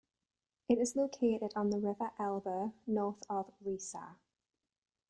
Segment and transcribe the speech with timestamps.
[0.67, 4.15] It is located on the river Elbe, north of Riesa.